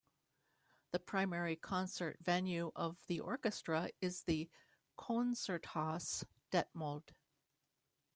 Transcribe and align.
The 0.93 0.99
primary 0.99 1.55
concert 1.55 2.17
venue 2.23 2.71
of 2.75 2.97
the 3.05 3.19
orchestra 3.19 3.91
is 4.01 4.23
the 4.23 4.49
Konzerthaus 4.97 6.25
Detmold. 6.49 7.13